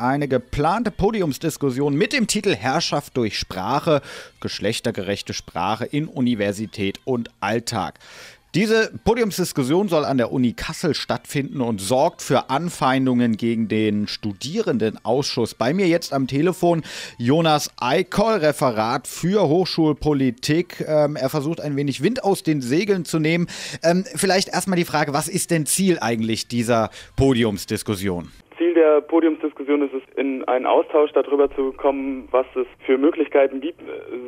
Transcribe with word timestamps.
eine 0.00 0.28
geplante 0.28 0.90
Podiumsdiskussion 0.90 1.94
mit 1.94 2.12
dem 2.12 2.26
Titel 2.26 2.54
Herrschaft 2.54 3.16
durch 3.16 3.38
Sprache, 3.38 4.02
geschlechtergerechte 4.40 5.34
Sprache 5.34 5.84
in 5.84 6.06
Universität 6.06 7.00
und 7.04 7.30
Alltag. 7.40 7.98
Diese 8.56 8.90
Podiumsdiskussion 9.04 9.88
soll 9.88 10.04
an 10.04 10.18
der 10.18 10.32
Uni 10.32 10.54
Kassel 10.54 10.96
stattfinden 10.96 11.60
und 11.60 11.80
sorgt 11.80 12.20
für 12.20 12.50
Anfeindungen 12.50 13.36
gegen 13.36 13.68
den 13.68 14.08
Studierendenausschuss. 14.08 15.54
Bei 15.54 15.72
mir 15.72 15.86
jetzt 15.86 16.12
am 16.12 16.26
Telefon 16.26 16.82
Jonas 17.16 17.70
Eikoll, 17.76 18.38
Referat 18.38 19.06
für 19.06 19.46
Hochschulpolitik. 19.46 20.84
Ähm, 20.84 21.14
er 21.14 21.30
versucht 21.30 21.60
ein 21.60 21.76
wenig 21.76 22.02
Wind 22.02 22.24
aus 22.24 22.42
den 22.42 22.60
Segeln 22.60 23.04
zu 23.04 23.20
nehmen. 23.20 23.46
Ähm, 23.84 24.04
vielleicht 24.16 24.48
erstmal 24.48 24.76
die 24.76 24.84
Frage, 24.84 25.12
was 25.12 25.28
ist 25.28 25.52
denn 25.52 25.64
Ziel 25.64 26.00
eigentlich 26.00 26.48
dieser 26.48 26.90
Podiumsdiskussion? 27.14 28.32
Der 28.80 29.02
Podiumsdiskussion 29.02 29.82
ist 29.82 29.92
es, 29.92 30.02
in 30.16 30.42
einen 30.48 30.64
Austausch 30.64 31.12
darüber 31.12 31.54
zu 31.54 31.72
kommen, 31.72 32.26
was 32.30 32.46
es 32.54 32.66
für 32.86 32.96
Möglichkeiten 32.96 33.60
gibt, 33.60 33.78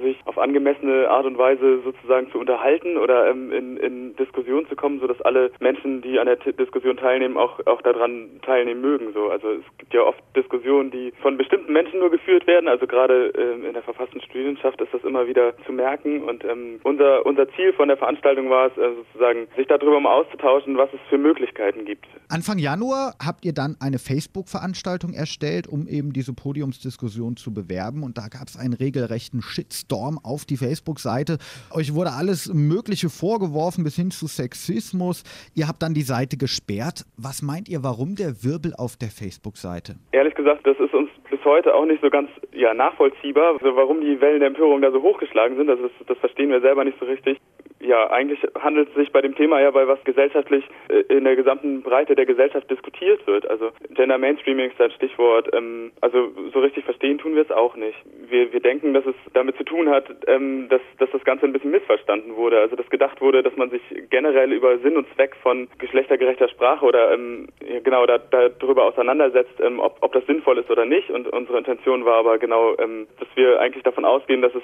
sich 0.02 0.18
auf 0.26 0.36
angemessene 0.36 1.08
Art 1.08 1.24
und 1.24 1.38
Weise 1.38 1.80
sozusagen 1.82 2.30
zu 2.30 2.38
unterhalten 2.38 2.98
oder 2.98 3.30
ähm, 3.30 3.50
in, 3.50 3.78
in 3.78 4.14
Diskussion 4.16 4.66
zu 4.68 4.76
kommen, 4.76 5.00
sodass 5.00 5.18
alle 5.22 5.50
Menschen, 5.60 6.02
die 6.02 6.18
an 6.18 6.26
der 6.26 6.38
T 6.38 6.52
Diskussion 6.52 6.98
teilnehmen, 6.98 7.38
auch, 7.38 7.60
auch 7.64 7.80
daran 7.80 8.28
teilnehmen 8.44 8.82
mögen. 8.82 9.14
So. 9.14 9.30
Also 9.30 9.52
es 9.52 9.64
gibt 9.78 9.94
ja 9.94 10.02
oft 10.02 10.20
Diskussionen, 10.36 10.90
die 10.90 11.14
von 11.22 11.38
bestimmten 11.38 11.72
Menschen 11.72 12.00
nur 12.00 12.10
geführt 12.10 12.46
werden. 12.46 12.68
Also 12.68 12.86
gerade 12.86 13.28
ähm, 13.28 13.64
in 13.64 13.72
der 13.72 13.82
verfassten 13.82 14.20
Studienenschaft 14.20 14.78
ist 14.82 14.92
das 14.92 15.02
immer 15.02 15.26
wieder 15.26 15.54
zu 15.64 15.72
merken. 15.72 16.24
Und 16.24 16.44
ähm, 16.44 16.78
unser, 16.82 17.24
unser 17.24 17.48
Ziel 17.52 17.72
von 17.72 17.88
der 17.88 17.96
Veranstaltung 17.96 18.50
war 18.50 18.66
es, 18.66 18.76
äh, 18.76 18.90
sozusagen, 18.96 19.48
sich 19.56 19.66
darüber 19.66 19.98
mal 19.98 20.12
auszutauschen, 20.12 20.76
was 20.76 20.92
es 20.92 21.00
für 21.08 21.16
Möglichkeiten 21.16 21.86
gibt. 21.86 22.06
Anfang 22.28 22.58
Januar 22.58 23.14
habt 23.24 23.46
ihr 23.46 23.54
dann 23.54 23.76
eine 23.80 23.98
Facebook 23.98 24.41
Facebook-Veranstaltung 24.42 25.14
erstellt, 25.14 25.68
um 25.68 25.86
eben 25.86 26.12
diese 26.12 26.34
Podiumsdiskussion 26.34 27.36
zu 27.36 27.54
bewerben. 27.54 28.02
Und 28.02 28.18
da 28.18 28.28
gab 28.28 28.48
es 28.48 28.58
einen 28.58 28.74
regelrechten 28.74 29.40
Shitstorm 29.40 30.18
auf 30.22 30.44
die 30.44 30.56
Facebook-Seite. 30.56 31.38
Euch 31.72 31.94
wurde 31.94 32.10
alles 32.10 32.52
Mögliche 32.52 33.08
vorgeworfen, 33.08 33.84
bis 33.84 33.96
hin 33.96 34.10
zu 34.10 34.26
Sexismus. 34.26 35.22
Ihr 35.54 35.68
habt 35.68 35.82
dann 35.82 35.94
die 35.94 36.02
Seite 36.02 36.36
gesperrt. 36.36 37.04
Was 37.16 37.42
meint 37.42 37.68
ihr, 37.68 37.82
warum 37.82 38.16
der 38.16 38.42
Wirbel 38.42 38.74
auf 38.76 38.96
der 38.96 39.08
Facebook-Seite? 39.08 39.96
Ehrlich 40.12 40.34
gesagt, 40.34 40.66
das 40.66 40.78
ist 40.78 40.94
uns 40.94 41.10
bis 41.30 41.44
heute 41.44 41.74
auch 41.74 41.86
nicht 41.86 42.02
so 42.02 42.10
ganz 42.10 42.28
ja, 42.52 42.74
nachvollziehbar, 42.74 43.54
also 43.54 43.76
warum 43.76 44.00
die 44.00 44.20
Wellen 44.20 44.40
der 44.40 44.48
Empörung 44.48 44.82
da 44.82 44.90
so 44.90 45.02
hochgeschlagen 45.02 45.56
sind. 45.56 45.68
Das, 45.68 45.78
das 46.06 46.18
verstehen 46.18 46.50
wir 46.50 46.60
selber 46.60 46.84
nicht 46.84 46.98
so 46.98 47.06
richtig 47.06 47.38
ja, 47.82 48.10
eigentlich 48.10 48.40
handelt 48.60 48.88
es 48.90 48.94
sich 48.94 49.12
bei 49.12 49.20
dem 49.20 49.34
Thema 49.34 49.60
ja 49.60 49.70
bei 49.70 49.86
was 49.86 50.02
gesellschaftlich 50.04 50.64
äh, 50.88 51.00
in 51.14 51.24
der 51.24 51.36
gesamten 51.36 51.82
Breite 51.82 52.14
der 52.14 52.26
Gesellschaft 52.26 52.70
diskutiert 52.70 53.26
wird. 53.26 53.48
Also 53.50 53.70
Gender 53.90 54.18
Mainstreaming 54.18 54.70
ist 54.70 54.80
ein 54.80 54.90
Stichwort. 54.92 55.52
Ähm, 55.52 55.92
also 56.00 56.30
so 56.52 56.60
richtig 56.60 56.84
verstehen 56.84 57.18
tun 57.18 57.34
wir 57.34 57.42
es 57.42 57.50
auch 57.50 57.76
nicht. 57.76 57.98
Wir, 58.28 58.52
wir 58.52 58.60
denken, 58.60 58.94
dass 58.94 59.04
es 59.06 59.14
damit 59.34 59.56
zu 59.56 59.64
tun 59.64 59.88
hat, 59.88 60.04
ähm, 60.26 60.68
dass, 60.68 60.80
dass 60.98 61.10
das 61.10 61.24
Ganze 61.24 61.46
ein 61.46 61.52
bisschen 61.52 61.72
missverstanden 61.72 62.36
wurde. 62.36 62.60
Also 62.60 62.76
dass 62.76 62.88
gedacht 62.88 63.20
wurde, 63.20 63.42
dass 63.42 63.56
man 63.56 63.70
sich 63.70 63.82
generell 64.10 64.52
über 64.52 64.78
Sinn 64.78 64.96
und 64.96 65.06
Zweck 65.14 65.34
von 65.42 65.68
geschlechtergerechter 65.78 66.48
Sprache 66.48 66.84
oder 66.84 67.12
ähm, 67.12 67.48
genau 67.82 68.06
da, 68.06 68.18
da 68.18 68.48
darüber 68.48 68.84
auseinandersetzt, 68.84 69.60
ob, 69.78 69.98
ob 70.00 70.12
das 70.12 70.24
sinnvoll 70.26 70.58
ist 70.58 70.70
oder 70.70 70.84
nicht. 70.84 71.10
Und 71.10 71.28
unsere 71.28 71.58
Intention 71.58 72.04
war 72.04 72.18
aber 72.18 72.38
genau, 72.38 72.74
dass 72.76 73.28
wir 73.34 73.60
eigentlich 73.60 73.82
davon 73.82 74.04
ausgehen, 74.04 74.42
dass 74.42 74.52
es, 74.54 74.62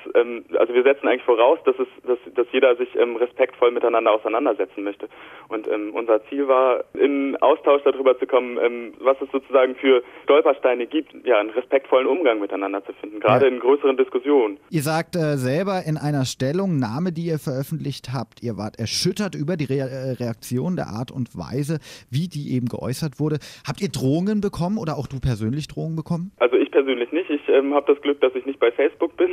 also 0.56 0.75
wir 0.75 0.82
setzen 0.82 1.08
eigentlich 1.08 1.25
voraus, 1.25 1.58
dass 1.64 1.78
es, 1.78 1.88
dass, 2.05 2.19
dass 2.34 2.47
jeder 2.53 2.77
sich 2.77 2.94
ähm, 3.08 3.16
respektvoll 3.16 3.70
miteinander 3.70 4.12
auseinandersetzen 4.12 4.84
möchte. 4.84 5.08
Und 5.48 5.66
ähm, 5.68 5.94
unser 5.94 6.24
Ziel 6.28 6.48
war, 6.48 6.84
in 6.94 7.36
Austausch 7.40 7.82
darüber 7.84 8.18
zu 8.18 8.26
kommen, 8.26 8.58
ähm, 8.62 8.92
was 9.00 9.16
es 9.20 9.30
sozusagen 9.30 9.74
für 9.76 10.02
Stolpersteine 10.24 10.86
gibt, 10.86 11.14
ja, 11.26 11.38
einen 11.38 11.50
respektvollen 11.50 12.06
Umgang 12.06 12.40
miteinander 12.40 12.84
zu 12.84 12.92
finden, 12.94 13.20
gerade 13.20 13.46
ja. 13.46 13.52
in 13.52 13.60
größeren 13.60 13.96
Diskussionen. 13.96 14.58
Ihr 14.70 14.82
sagt 14.82 15.16
äh, 15.16 15.36
selber 15.36 15.82
in 15.86 15.96
einer 15.96 16.24
Stellungnahme, 16.24 17.12
die 17.12 17.26
ihr 17.26 17.38
veröffentlicht 17.38 18.08
habt, 18.12 18.42
ihr 18.42 18.56
wart 18.56 18.78
erschüttert 18.78 19.34
über 19.34 19.56
die 19.56 19.64
Re 19.64 19.78
äh, 19.78 20.22
Reaktion 20.22 20.76
der 20.76 20.88
Art 20.88 21.10
und 21.10 21.36
Weise, 21.36 21.78
wie 22.10 22.28
die 22.28 22.54
eben 22.54 22.66
geäußert 22.66 23.20
wurde. 23.20 23.38
Habt 23.66 23.80
ihr 23.80 23.88
Drohungen 23.88 24.41
bekommen 24.41 24.78
oder 24.78 24.97
auch 24.98 25.06
du 25.06 25.20
persönlich 25.20 25.68
Drohungen 25.68 25.97
bekommen? 25.97 26.32
Also 26.38 26.56
ich 26.56 26.70
persönlich 26.70 27.12
nicht. 27.12 27.30
Ich 27.30 27.48
ähm, 27.48 27.74
habe 27.74 27.92
das 27.92 28.02
Glück, 28.02 28.20
dass 28.20 28.34
ich 28.34 28.44
nicht 28.47 28.60
bei 28.60 28.70
Facebook 28.72 29.16
bin. 29.16 29.30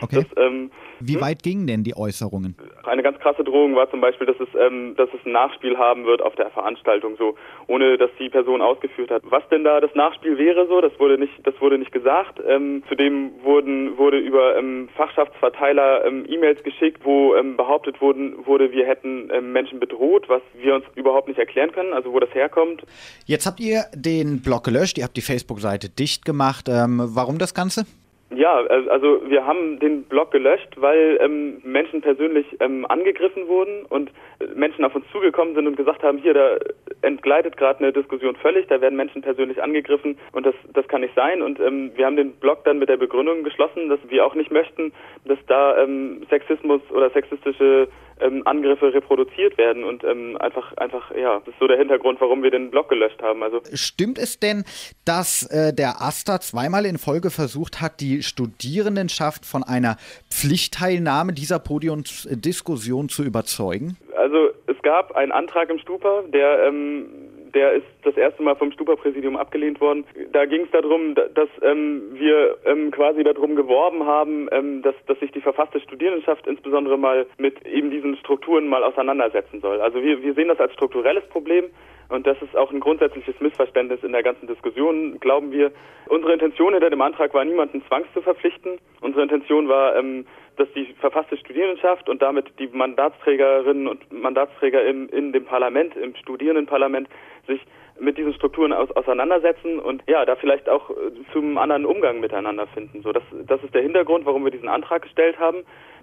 Okay. 0.00 0.12
Das, 0.22 0.44
ähm, 0.44 0.70
wie 1.00 1.14
hm? 1.14 1.20
weit 1.20 1.42
gingen 1.42 1.66
denn 1.66 1.84
die 1.84 1.96
Äußerungen? 1.96 2.54
Eine 2.84 3.02
ganz 3.02 3.18
krasse 3.18 3.44
Drohung 3.44 3.74
war 3.74 3.90
zum 3.90 4.00
Beispiel, 4.00 4.26
dass 4.26 4.40
es, 4.40 4.48
ähm, 4.58 4.94
dass 4.96 5.08
es 5.12 5.24
ein 5.24 5.32
Nachspiel 5.32 5.78
haben 5.78 6.04
wird 6.04 6.22
auf 6.22 6.34
der 6.36 6.50
Veranstaltung, 6.50 7.16
so 7.16 7.34
ohne 7.66 7.98
dass 7.98 8.10
die 8.18 8.28
Person 8.28 8.60
ausgeführt 8.60 9.10
hat. 9.10 9.22
Was 9.24 9.42
denn 9.50 9.64
da 9.64 9.80
das 9.80 9.94
Nachspiel 9.94 10.38
wäre, 10.38 10.66
so 10.66 10.80
das 10.80 10.98
wurde 10.98 11.18
nicht, 11.18 11.32
das 11.44 11.54
wurde 11.60 11.78
nicht 11.78 11.92
gesagt. 11.92 12.40
Ähm, 12.46 12.82
zudem 12.88 13.32
wurden 13.42 13.96
wurde 13.98 14.18
über 14.18 14.56
ähm, 14.56 14.88
Fachschaftsverteiler 14.96 16.04
ähm, 16.04 16.24
E-Mails 16.28 16.62
geschickt, 16.62 17.04
wo 17.04 17.34
ähm, 17.34 17.56
behauptet 17.56 18.00
wurden, 18.00 18.46
wurde, 18.46 18.72
wir 18.72 18.86
hätten 18.86 19.30
ähm, 19.32 19.52
Menschen 19.52 19.80
bedroht, 19.80 20.28
was 20.28 20.42
wir 20.54 20.74
uns 20.74 20.84
überhaupt 20.94 21.28
nicht 21.28 21.38
erklären 21.38 21.72
können, 21.72 21.92
also 21.92 22.12
wo 22.12 22.20
das 22.20 22.32
herkommt. 22.34 22.82
Jetzt 23.26 23.46
habt 23.46 23.60
ihr 23.60 23.84
den 23.94 24.42
Blog 24.42 24.64
gelöscht, 24.64 24.98
ihr 24.98 25.04
habt 25.04 25.16
die 25.16 25.22
Facebook-Seite 25.22 25.88
dicht 25.88 26.24
gemacht. 26.24 26.68
Ähm, 26.68 27.00
warum 27.14 27.38
das 27.38 27.54
Ganze? 27.54 27.86
Ja, 28.34 28.54
also 28.54 29.22
wir 29.28 29.46
haben 29.46 29.78
den 29.78 30.04
Blog 30.04 30.30
gelöscht, 30.30 30.68
weil 30.76 31.18
ähm, 31.20 31.60
Menschen 31.64 32.00
persönlich 32.00 32.46
ähm, 32.60 32.86
angegriffen 32.86 33.48
wurden 33.48 33.84
und 33.86 34.10
Menschen 34.54 34.84
auf 34.84 34.94
uns 34.94 35.04
zugekommen 35.12 35.54
sind 35.54 35.66
und 35.66 35.76
gesagt 35.76 36.02
haben, 36.02 36.18
hier, 36.18 36.34
da 36.34 36.56
entgleitet 37.02 37.56
gerade 37.56 37.80
eine 37.80 37.92
Diskussion 37.92 38.36
völlig, 38.36 38.66
da 38.68 38.80
werden 38.80 38.96
Menschen 38.96 39.22
persönlich 39.22 39.62
angegriffen 39.62 40.18
und 40.32 40.46
das, 40.46 40.54
das 40.72 40.86
kann 40.88 41.02
nicht 41.02 41.14
sein. 41.14 41.42
Und 41.42 41.60
ähm, 41.60 41.92
wir 41.94 42.06
haben 42.06 42.16
den 42.16 42.32
Blog 42.32 42.64
dann 42.64 42.78
mit 42.78 42.88
der 42.88 42.96
Begründung 42.96 43.44
geschlossen, 43.44 43.88
dass 43.88 44.00
wir 44.08 44.24
auch 44.24 44.34
nicht 44.34 44.50
möchten, 44.50 44.92
dass 45.24 45.38
da 45.46 45.82
ähm, 45.82 46.26
Sexismus 46.30 46.80
oder 46.90 47.10
sexistische 47.10 47.88
ähm, 48.20 48.42
Angriffe 48.46 48.92
reproduziert 48.94 49.58
werden 49.58 49.84
und 49.84 50.04
ähm, 50.04 50.36
einfach, 50.38 50.76
einfach, 50.76 51.10
ja, 51.14 51.40
das 51.40 51.48
ist 51.48 51.60
so 51.60 51.66
der 51.66 51.78
Hintergrund, 51.78 52.20
warum 52.20 52.42
wir 52.42 52.50
den 52.50 52.70
Blog 52.70 52.88
gelöscht 52.88 53.20
haben. 53.22 53.42
Also 53.42 53.60
Stimmt 53.74 54.18
es 54.18 54.38
denn, 54.38 54.64
dass 55.04 55.46
äh, 55.50 55.72
der 55.72 56.00
AStA 56.00 56.40
zweimal 56.40 56.86
in 56.86 56.98
Folge 56.98 57.30
versucht 57.30 57.80
hat, 57.80 58.00
die 58.00 58.21
Studierendenschaft 58.22 59.46
von 59.46 59.62
einer 59.62 59.96
Pflichtteilnahme 60.30 61.32
dieser 61.32 61.58
Podiumsdiskussion 61.58 63.08
zu 63.08 63.24
überzeugen? 63.24 63.96
Also 64.16 64.50
es 64.66 64.80
gab 64.82 65.16
einen 65.16 65.32
Antrag 65.32 65.70
im 65.70 65.78
Stupa, 65.78 66.22
der 66.32 66.66
ähm, 66.66 67.06
der 67.54 67.74
ist 67.74 67.86
das 68.02 68.16
erste 68.16 68.42
Mal 68.42 68.56
vom 68.56 68.72
Stupa-Präsidium 68.72 69.36
abgelehnt 69.36 69.80
worden. 69.80 70.04
Da 70.32 70.46
ging 70.46 70.62
es 70.62 70.70
darum, 70.70 71.14
dass 71.14 71.48
ähm, 71.62 72.02
wir 72.14 72.56
ähm, 72.64 72.90
quasi 72.90 73.22
darum 73.22 73.56
geworben 73.56 74.06
haben, 74.06 74.48
ähm, 74.52 74.82
dass, 74.82 74.94
dass 75.06 75.18
sich 75.20 75.32
die 75.32 75.40
verfasste 75.40 75.80
Studierendenschaft 75.80 76.46
insbesondere 76.46 76.96
mal 76.98 77.26
mit 77.38 77.66
eben 77.66 77.90
diesen 77.90 78.16
Strukturen 78.16 78.68
mal 78.68 78.82
auseinandersetzen 78.82 79.60
soll. 79.60 79.80
Also 79.80 80.02
wir, 80.02 80.22
wir 80.22 80.34
sehen 80.34 80.48
das 80.48 80.60
als 80.60 80.72
strukturelles 80.72 81.24
Problem. 81.28 81.66
Und 82.12 82.26
das 82.26 82.40
ist 82.42 82.54
auch 82.54 82.70
ein 82.70 82.80
grundsätzliches 82.80 83.40
Missverständnis 83.40 84.02
in 84.02 84.12
der 84.12 84.22
ganzen 84.22 84.46
Diskussion, 84.46 85.18
glauben 85.18 85.50
wir. 85.50 85.72
Unsere 86.08 86.34
Intention 86.34 86.74
hinter 86.74 86.90
dem 86.90 87.00
Antrag 87.00 87.32
war, 87.32 87.44
niemanden 87.44 87.82
zwangs 87.88 88.06
zu 88.12 88.20
verpflichten. 88.20 88.78
Unsere 89.00 89.22
Intention 89.22 89.68
war, 89.68 89.96
ähm, 89.96 90.26
dass 90.56 90.68
die 90.74 90.92
verfasste 91.00 91.38
Studierendenschaft 91.38 92.10
und 92.10 92.20
damit 92.20 92.52
die 92.58 92.68
Mandatsträgerinnen 92.68 93.88
und 93.88 94.12
Mandatsträger 94.12 94.84
im, 94.84 95.08
in 95.08 95.32
dem 95.32 95.46
Parlament, 95.46 95.96
im 95.96 96.14
Studierendenparlament, 96.14 97.08
sich 97.46 97.60
mit 98.02 98.18
diesen 98.18 98.34
Strukturen 98.34 98.72
aus, 98.72 98.90
auseinandersetzen 98.90 99.78
und 99.78 100.02
ja, 100.08 100.24
da 100.24 100.36
vielleicht 100.36 100.68
auch 100.68 100.90
äh, 100.90 100.94
zum 101.32 101.56
anderen 101.56 101.86
Umgang 101.86 102.20
miteinander 102.20 102.66
finden. 102.66 103.02
So, 103.02 103.12
das, 103.12 103.22
das 103.46 103.62
ist 103.62 103.74
der 103.74 103.82
Hintergrund, 103.82 104.26
warum 104.26 104.44
wir 104.44 104.50
diesen 104.50 104.68
Antrag 104.68 105.02
gestellt 105.02 105.38
haben. 105.38 105.58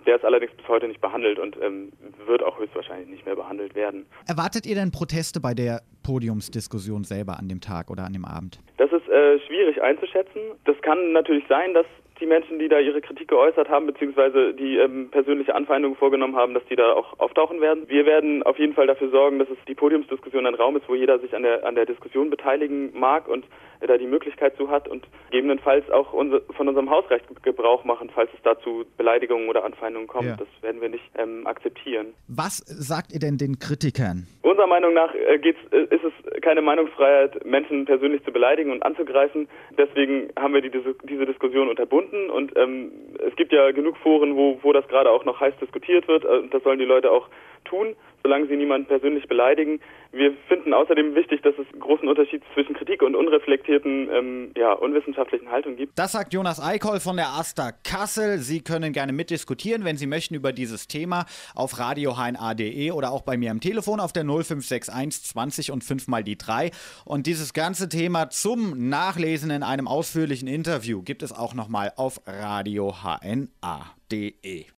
Der 0.06 0.16
ist 0.16 0.24
allerdings 0.24 0.54
bis 0.54 0.68
heute 0.70 0.88
nicht 0.88 1.02
behandelt 1.02 1.40
und 1.40 1.58
ähm, 1.62 1.92
wird 2.26 2.42
auch 2.42 2.58
höchstwahrscheinlich 2.58 3.09
nicht 3.09 3.26
mehr 3.26 3.36
behandelt 3.36 3.76
werden. 3.76 4.06
Erwartet 4.28 4.66
ihr 4.66 4.76
denn 4.76 4.92
Proteste 4.92 5.42
bei 5.42 5.54
der 5.54 5.82
Podiumsdiskussion 6.04 7.04
selber 7.04 7.38
an 7.38 7.50
dem 7.50 7.59
Tag 7.59 7.92
oder 7.92 8.06
an 8.06 8.14
dem 8.14 8.24
Abend? 8.24 8.59
Das 8.78 8.92
ist 8.94 9.08
äh, 9.09 9.40
schwierig 9.42 9.82
einzuschätzen. 9.82 10.40
Das 10.64 10.82
kann 10.82 11.12
natürlich 11.12 11.44
sein, 11.50 11.73
dass 11.73 11.85
die 12.20 12.26
Menschen, 12.26 12.60
die 12.60 12.68
da 12.68 12.80
ihre 12.80 13.02
Kritik 13.02 13.28
geäußert 13.28 13.70
haben, 13.70 13.86
beziehungsweise 13.86 14.54
die 14.54 14.78
ähm, 14.78 15.10
persönliche 15.10 15.56
Anfeindungen 15.56 15.98
vorgenommen 15.98 16.36
haben, 16.36 16.54
dass 16.54 16.66
die 16.66 16.76
da 16.76 16.94
auch 16.94 17.20
auftauchen 17.20 17.62
werden. 17.62 17.88
Wir 17.88 18.06
werden 18.06 18.44
auf 18.44 18.60
jeden 18.60 18.74
Fall 18.74 18.88
dafür 18.88 19.10
sorgen, 19.10 19.40
dass 19.40 19.50
es 19.50 19.58
die 19.68 19.76
Podiumsdiskussion 19.76 20.46
ein 20.46 20.56
Raum 20.56 20.78
ist, 20.78 20.88
wo 20.88 20.96
jeder 20.96 21.20
sich 21.20 21.36
an 21.36 21.44
der, 21.44 21.66
an 21.66 21.76
der 21.76 21.86
Diskussion 21.86 22.30
beteiligen 22.30 22.92
mag 22.98 23.28
und 23.28 23.46
äh, 23.80 23.88
da 23.88 23.98
die 23.98 24.08
Möglichkeit 24.08 24.56
zu 24.58 24.70
hat 24.70 24.88
und 24.88 25.06
gegebenenfalls 25.32 25.90
auch 25.90 26.14
unser, 26.14 26.42
von 26.56 26.68
unserem 26.68 26.90
Hausrecht 26.90 27.26
Gebrauch 27.44 27.84
machen, 27.84 28.10
falls 28.14 28.30
es 28.34 28.40
dazu 28.44 28.86
Beleidigungen 28.98 29.50
oder 29.50 29.64
Anfeindungen 29.64 30.08
kommt. 30.08 30.28
Ja. 30.28 30.36
Das 30.36 30.48
werden 30.62 30.82
wir 30.82 30.90
nicht 30.90 31.04
ähm, 31.18 31.48
akzeptieren. 31.48 32.14
Was 32.28 32.58
sagt 32.58 33.14
ihr 33.14 33.20
denn 33.20 33.38
den 33.38 33.60
Kritikern? 33.60 34.28
Unserer 34.42 34.68
Meinung 34.68 34.94
nach 34.94 35.14
äh, 35.14 35.38
geht's, 35.38 35.60
äh, 35.72 35.84
ist 35.96 36.04
es 36.04 36.42
keine 36.42 36.62
Meinungsfreiheit, 36.62 37.46
Menschen 37.46 37.86
persönlich 37.86 38.24
zu 38.24 38.32
beleidigen 38.32 38.72
und 38.72 38.84
anzugreifen. 38.84 39.48
Deswegen 39.78 40.30
haben 40.38 40.54
wir 40.54 40.62
die, 40.62 40.72
diese, 40.72 40.96
diese 41.08 41.26
Diskussion 41.26 41.70
unterbunden 41.70 42.09
gefunden 42.09 42.29
und 42.29 42.56
ähm, 42.58 42.91
es 43.26 43.35
gibt 43.35 43.52
ja 43.52 43.72
genug 43.72 43.97
Foren, 43.97 44.35
wo, 44.35 44.59
wo 44.61 44.73
das 44.73 44.88
gerade 44.88 45.09
auch 45.09 45.26
noch 45.26 45.40
heiß 45.40 45.53
diskutiert 45.61 46.08
wird. 46.08 46.26
Äh, 46.26 46.47
das 46.52 46.64
sollen 46.64 46.79
die 46.79 46.85
Leute 46.85 47.11
auch 47.11 47.28
tun, 47.66 47.96
solange 48.23 48.47
sie 48.47 48.56
niemanden 48.56 48.88
persönlich 48.88 49.28
beleidigen. 49.28 49.79
Wir 50.11 50.34
finden 50.47 50.73
außerdem 50.73 51.14
wichtig, 51.14 51.44
dass 51.44 51.53
es 51.59 51.72
einen 51.72 51.82
großen 51.82 52.08
Unterschied 52.08 52.41
zwischen 52.53 52.73
Kritik 52.73 53.03
und 53.03 53.16
unreflektierten, 53.16 54.09
ähm, 54.11 54.52
ja, 54.58 54.73
unwissenschaftlichen 54.73 55.52
Haltung 55.52 55.76
gibt. 55.76 56.00
Das 56.00 56.14
sagt 56.14 56.34
Jonas 56.34 56.59
Eikoll 56.59 57.00
von 57.00 57.16
der 57.16 57.28
Asta 57.28 57.72
Kassel. 57.84 58.40
Sie 58.40 58.61
können 58.61 58.91
gerne 58.91 59.14
mitdiskutieren, 59.14 59.85
wenn 59.85 59.97
Sie 59.97 60.08
möchten, 60.08 60.34
über 60.34 60.52
dieses 60.52 60.88
Thema 60.88 61.26
auf 61.53 61.78
radiohna.de 61.78 62.91
oder 62.91 63.11
auch 63.11 63.22
bei 63.22 63.38
mir 63.38 63.52
am 63.52 63.59
Telefon 63.59 64.00
auf 64.00 64.11
der 64.11 64.23
0561 64.23 65.26
20 65.26 65.72
und 65.72 65.84
5 65.84 66.08
mal 66.08 66.23
die 66.23 66.38
3. 66.38 66.72
Und 67.06 67.28
dieses 67.28 67.53
ganze 67.53 67.88
Thema 67.88 68.29
zum 68.29 68.90
Nachlesen 68.90 69.52
in 69.52 69.61
einem 69.61 69.88
ausführlichen 69.88 70.47
Interview 70.47 71.03
gibt 71.03 71.22
es 71.22 71.32
auch 71.32 71.53
nochmal 71.53 71.94
auf 71.97 72.20
radiohna.de. 72.26 73.50